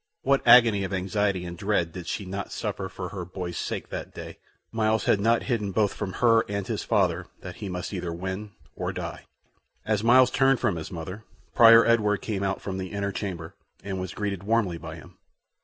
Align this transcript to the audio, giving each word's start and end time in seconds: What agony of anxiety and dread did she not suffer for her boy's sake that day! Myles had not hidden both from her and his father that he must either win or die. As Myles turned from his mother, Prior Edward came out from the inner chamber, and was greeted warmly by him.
What 0.23 0.41
agony 0.47 0.83
of 0.83 0.93
anxiety 0.93 1.45
and 1.45 1.55
dread 1.55 1.91
did 1.91 2.07
she 2.07 2.25
not 2.25 2.51
suffer 2.51 2.89
for 2.89 3.09
her 3.09 3.23
boy's 3.23 3.59
sake 3.59 3.89
that 3.89 4.15
day! 4.15 4.39
Myles 4.71 5.03
had 5.05 5.19
not 5.19 5.43
hidden 5.43 5.71
both 5.71 5.93
from 5.93 6.13
her 6.13 6.43
and 6.49 6.65
his 6.65 6.81
father 6.83 7.27
that 7.41 7.57
he 7.57 7.69
must 7.69 7.93
either 7.93 8.11
win 8.11 8.53
or 8.75 8.91
die. 8.91 9.27
As 9.85 10.03
Myles 10.03 10.31
turned 10.31 10.59
from 10.59 10.77
his 10.77 10.91
mother, 10.91 11.23
Prior 11.53 11.85
Edward 11.85 12.23
came 12.23 12.41
out 12.41 12.63
from 12.63 12.79
the 12.79 12.91
inner 12.93 13.11
chamber, 13.11 13.53
and 13.83 13.99
was 14.01 14.15
greeted 14.15 14.41
warmly 14.41 14.79
by 14.79 14.95
him. 14.95 15.19